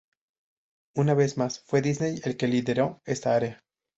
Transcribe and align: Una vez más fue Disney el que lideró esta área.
Una 0.95 1.13
vez 1.13 1.37
más 1.37 1.59
fue 1.59 1.83
Disney 1.83 2.19
el 2.23 2.35
que 2.35 2.47
lideró 2.47 3.03
esta 3.05 3.35
área. 3.35 3.61